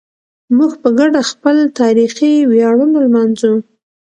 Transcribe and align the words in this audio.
موږ 0.57 0.71
په 0.81 0.89
ګډه 0.99 1.21
خپل 1.31 1.57
تاریخي 1.79 2.33
ویاړونه 2.51 2.97
لمانځو. 3.05 3.53